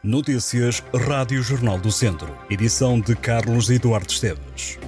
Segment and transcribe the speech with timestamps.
[0.00, 2.32] Notícias Rádio Jornal do Centro.
[2.48, 4.78] Edição de Carlos Eduardo Esteves.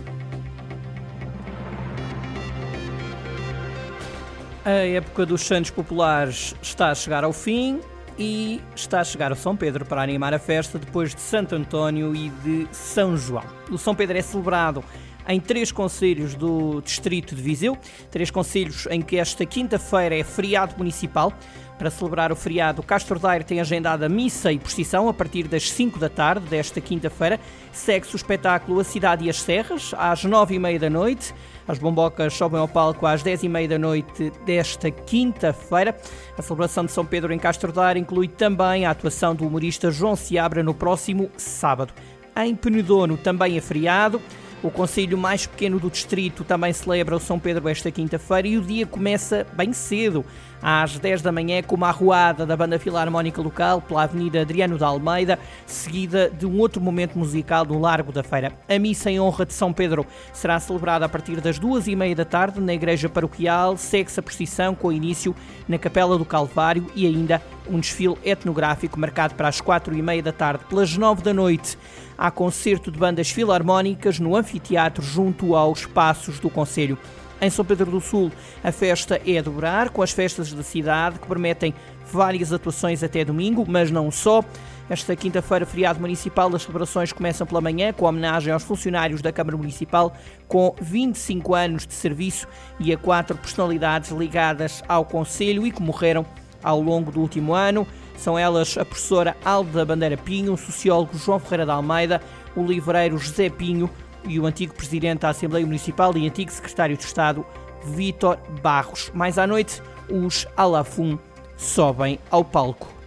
[4.64, 7.80] A época dos Santos Populares está a chegar ao fim
[8.16, 12.14] e está a chegar o São Pedro para animar a festa depois de Santo António
[12.14, 13.44] e de São João.
[13.68, 14.84] O São Pedro é celebrado
[15.30, 17.78] em três conselhos do Distrito de Viseu,
[18.10, 21.32] três conselhos em que esta quinta-feira é feriado municipal.
[21.78, 25.98] Para celebrar o feriado, Castro Daire tem agendada missa e procissão a partir das 5
[25.98, 27.40] da tarde desta quinta-feira.
[27.72, 31.32] Segue-se o espetáculo A Cidade e as Serras, às 9 e meia da noite.
[31.66, 35.96] As bombocas sobem ao palco às 10 e meia da noite desta quinta-feira.
[36.36, 40.16] A celebração de São Pedro em Castro Daire inclui também a atuação do humorista João
[40.16, 41.94] Seabra no próximo sábado.
[42.36, 44.20] Em Penedono também é feriado.
[44.62, 48.60] O Conselho mais pequeno do distrito também celebra o São Pedro esta quinta-feira e o
[48.60, 50.22] dia começa bem cedo,
[50.60, 54.88] às 10 da manhã, com uma arruada da Banda Filarmónica Local pela Avenida Adriano da
[54.88, 58.52] Almeida, seguida de um outro momento musical no Largo da Feira.
[58.68, 62.14] A missa em honra de São Pedro será celebrada a partir das duas e meia
[62.14, 65.34] da tarde na Igreja Paroquial, segue-se a procissão com início
[65.66, 70.22] na Capela do Calvário e ainda um desfile etnográfico marcado para as quatro e meia
[70.22, 70.64] da tarde.
[70.68, 71.78] Pelas nove da noite,
[72.20, 76.98] há concerto de bandas filarmónicas no anfiteatro junto aos Passos do Conselho.
[77.40, 78.30] Em São Pedro do Sul,
[78.62, 81.72] a festa é a dobrar, com as festas da cidade, que permitem
[82.12, 84.44] várias atuações até domingo, mas não só.
[84.90, 89.56] Esta quinta-feira, feriado municipal, as celebrações começam pela manhã com homenagem aos funcionários da Câmara
[89.56, 90.14] Municipal
[90.46, 92.46] com 25 anos de serviço
[92.78, 96.26] e a quatro personalidades ligadas ao Conselho e que morreram
[96.62, 97.86] ao longo do último ano.
[98.20, 102.20] São elas a professora Alda Bandeira Pinho, o sociólogo João Ferreira da Almeida,
[102.54, 103.88] o livreiro José Pinho
[104.28, 107.46] e o antigo presidente da Assembleia Municipal e antigo secretário de Estado
[107.82, 109.10] Vítor Barros.
[109.14, 111.18] Mais à noite, os Alafum
[111.56, 112.99] sobem ao palco.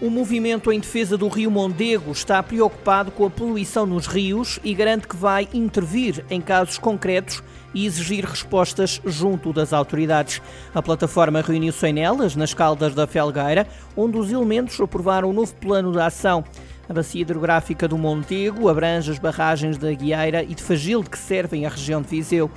[0.00, 4.74] O movimento em defesa do Rio Mondego está preocupado com a poluição nos rios e
[4.74, 10.42] garante que vai intervir em casos concretos e exigir respostas junto das autoridades.
[10.74, 15.54] A plataforma reuniu-se em elas, nas Caldas da Felgueira, onde os elementos aprovaram um novo
[15.54, 16.44] plano de ação.
[16.88, 21.64] A bacia hidrográfica do Montego abrange as barragens da Guieira e de Fagilde que servem
[21.64, 22.50] a região de Viseu.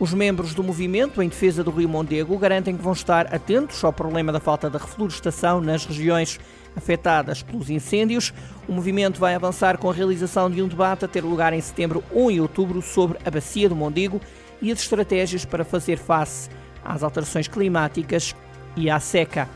[0.00, 3.92] Os membros do movimento em defesa do Rio Mondego garantem que vão estar atentos ao
[3.92, 6.40] problema da falta de reflorestação nas regiões
[6.74, 8.32] afetadas pelos incêndios.
[8.66, 12.02] O movimento vai avançar com a realização de um debate a ter lugar em setembro
[12.10, 14.22] ou em outubro sobre a bacia do Mondego
[14.62, 16.48] e as estratégias para fazer face
[16.82, 18.34] às alterações climáticas
[18.74, 19.46] e à seca.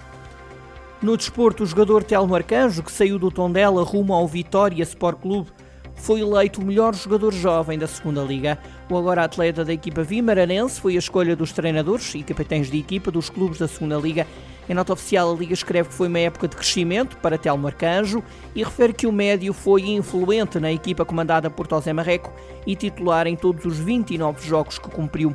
[1.01, 5.51] No desporto, o jogador Telmo Arcanjo, que saiu do Tondela rumo ao Vitória Sport Clube,
[5.95, 8.59] foi eleito o melhor jogador jovem da segunda Liga.
[8.91, 13.11] O agora atleta da equipa vimaranense foi a escolha dos treinadores e capitães de equipa
[13.11, 14.27] dos clubes da segunda Liga.
[14.69, 18.23] Em nota oficial, a Liga escreve que foi uma época de crescimento para Telmo Arcanjo
[18.55, 22.31] e refere que o médio foi influente na equipa comandada por Tosé Marreco
[22.67, 25.35] e titular em todos os 29 jogos que cumpriu.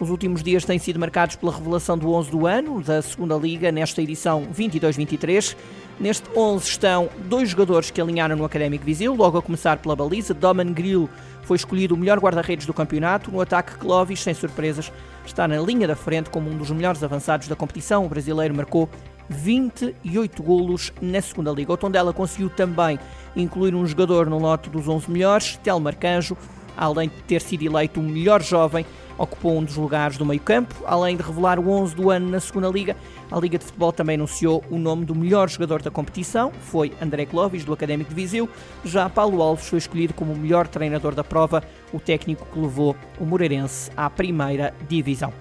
[0.00, 3.70] Os últimos dias têm sido marcados pela revelação do 11 do ano da Segunda Liga
[3.70, 5.54] nesta edição 22-23.
[6.00, 10.32] Neste 11 estão dois jogadores que alinharam no Académico Viseu, logo a começar pela baliza.
[10.32, 11.06] Doman Grill
[11.42, 13.30] foi escolhido o melhor guarda-redes do campeonato.
[13.30, 14.90] No ataque, Clovis, sem surpresas,
[15.26, 18.06] está na linha da frente como um dos melhores avançados da competição.
[18.06, 18.88] O brasileiro marcou
[19.28, 21.74] 28 golos na segunda liga.
[21.74, 22.98] O Tondela conseguiu também
[23.36, 26.38] incluir um jogador no lote dos 11 melhores, Telmo Arcanjo,
[26.74, 28.86] além de ter sido eleito o melhor jovem
[29.20, 30.74] ocupou um dos lugares do meio-campo.
[30.86, 32.96] Além de revelar o 11 do ano na segunda Liga,
[33.30, 37.26] a Liga de Futebol também anunciou o nome do melhor jogador da competição, foi André
[37.26, 38.48] Clovis, do Académico de Viseu.
[38.82, 42.96] Já Paulo Alves foi escolhido como o melhor treinador da prova, o técnico que levou
[43.18, 45.32] o Moreirense à primeira divisão.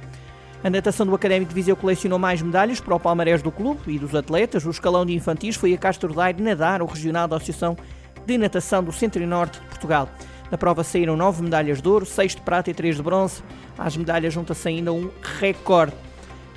[0.62, 3.98] A natação do Académico de Viseu colecionou mais medalhas para o palmarés do clube e
[3.98, 4.66] dos atletas.
[4.66, 7.78] O escalão de infantis foi a Castro Daire nadar, o regional da Associação
[8.26, 10.10] de Natação do Centro e Norte de Portugal.
[10.50, 13.44] Da prova saíram nove medalhas de ouro, seis de prata e três de bronze.
[13.78, 15.96] Às medalhas junta-se ainda um recorde.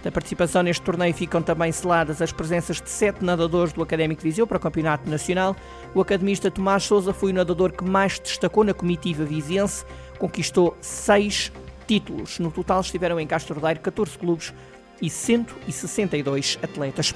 [0.02, 4.28] Da participação neste torneio ficam também seladas as presenças de sete nadadores do Académico de
[4.28, 5.54] Viseu para o Campeonato Nacional.
[5.94, 9.84] O academista Tomás Souza foi o nadador que mais destacou na comitiva viziense,
[10.18, 11.52] conquistou seis
[11.86, 12.40] títulos.
[12.40, 14.52] No total estiveram em Castro Daire 14 clubes
[15.00, 17.14] e 162 atletas.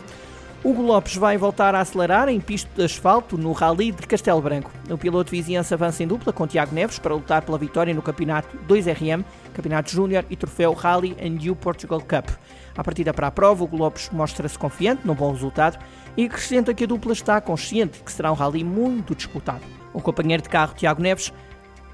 [0.64, 4.70] Hugo Lopes vai voltar a acelerar em pista de asfalto no Rally de Castelo Branco.
[4.90, 8.56] O piloto vizinhança avança em dupla com Tiago Neves para lutar pela vitória no Campeonato
[8.66, 9.24] 2RM,
[9.54, 12.30] Campeonato Júnior e Troféu Rally and New Portugal Cup.
[12.76, 15.78] A partida para a prova, Hugo Lopes mostra-se confiante no bom resultado
[16.16, 19.62] e acrescenta que a dupla está consciente que será um rally muito disputado.
[19.92, 21.32] O companheiro de carro, Tiago Neves,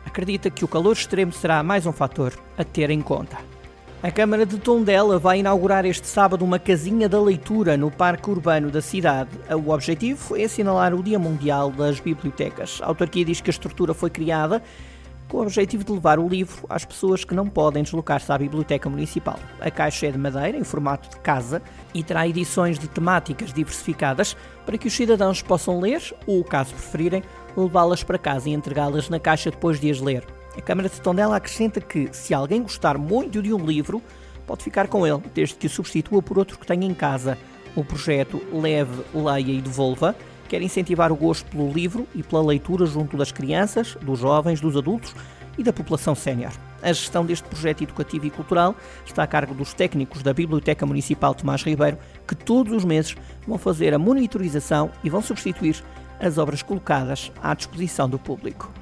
[0.06, 3.51] acredita que o calor extremo será mais um fator a ter em conta.
[4.02, 8.69] A Câmara de Tondela vai inaugurar este sábado uma casinha da leitura no Parque Urbano
[8.69, 9.31] da cidade.
[9.64, 12.81] O objetivo é assinalar o Dia Mundial das Bibliotecas.
[12.82, 14.60] A autarquia diz que a estrutura foi criada
[15.28, 18.90] com o objetivo de levar o livro às pessoas que não podem deslocar-se à Biblioteca
[18.90, 19.38] Municipal.
[19.60, 21.62] A caixa é de madeira, em formato de casa,
[21.94, 27.22] e terá edições de temáticas diversificadas para que os cidadãos possam ler ou, caso preferirem,
[27.56, 30.26] levá-las para casa e entregá-las na caixa depois de as ler.
[30.56, 34.02] A Câmara de Tondela acrescenta que, se alguém gostar muito de um livro,
[34.46, 37.38] pode ficar com ele, desde que o substitua por outro que tenha em casa.
[37.75, 40.14] O projeto Leve, Leia e Devolva
[40.49, 44.76] quer incentivar o gosto pelo livro e pela leitura junto das crianças, dos jovens, dos
[44.76, 45.14] adultos
[45.56, 46.52] e da população sénior.
[46.82, 48.76] A gestão deste projeto educativo e cultural
[49.06, 51.96] está a cargo dos técnicos da Biblioteca Municipal Tomás Ribeiro,
[52.28, 53.16] que todos os meses
[53.46, 55.82] vão fazer a monitorização e vão substituir
[56.20, 58.81] as obras colocadas à disposição do público.